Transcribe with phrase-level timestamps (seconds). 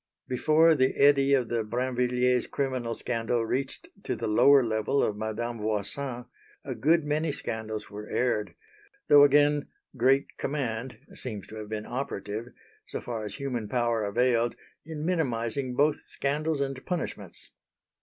[0.27, 5.59] Before the eddy of the Brinvilliers' criminal scandal reached to the lower level of Madame
[5.59, 6.25] Voisin,
[6.65, 8.55] a good many scandals were aired;
[9.09, 12.47] though again "great command" seems to have been operative,
[12.87, 17.51] so far as human power availed, in minimising both scandals and punishments.